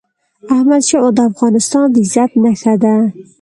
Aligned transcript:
احمدشاه 0.53 1.01
بابا 1.03 1.15
د 1.15 1.19
افغانستان 1.31 1.85
د 1.91 1.95
عزت 2.03 2.31
نښه 2.43 2.73
ده. 2.83 2.95